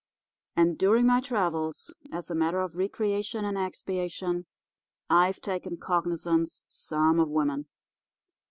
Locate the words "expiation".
3.55-4.47